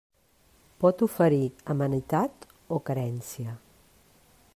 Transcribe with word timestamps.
Pot 0.83 1.03
oferir 1.07 1.51
amenitat 1.75 2.47
o 2.79 2.81
carència. 2.89 3.55